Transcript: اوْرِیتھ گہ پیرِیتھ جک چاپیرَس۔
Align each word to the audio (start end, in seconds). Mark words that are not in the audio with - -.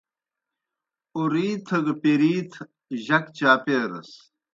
اوْرِیتھ 1.15 1.69
گہ 1.85 1.93
پیرِیتھ 2.01 2.55
جک 3.05 3.25
چاپیرَس۔ 3.37 4.11